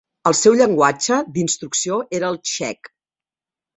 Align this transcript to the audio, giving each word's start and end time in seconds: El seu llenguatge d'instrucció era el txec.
El 0.29 0.35
seu 0.37 0.55
llenguatge 0.61 1.19
d'instrucció 1.37 1.99
era 2.21 2.33
el 2.33 2.43
txec. 2.53 2.91